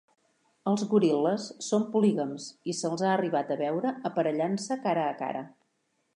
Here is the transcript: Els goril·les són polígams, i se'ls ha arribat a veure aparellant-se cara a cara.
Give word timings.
Els 0.69 0.83
goril·les 0.93 1.45
són 1.65 1.85
polígams, 1.97 2.47
i 2.73 2.75
se'ls 2.79 3.05
ha 3.05 3.13
arribat 3.19 3.53
a 3.57 3.59
veure 3.61 3.93
aparellant-se 4.13 4.81
cara 4.89 5.07
a 5.13 5.15
cara. 5.23 5.47